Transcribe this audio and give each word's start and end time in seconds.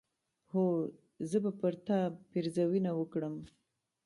هو! 0.51 0.65
زه 1.29 1.37
به 1.43 1.51
پر 1.59 1.73
تا 1.87 1.97
پيرزوينه 2.29 2.91
وکړم 2.95 3.35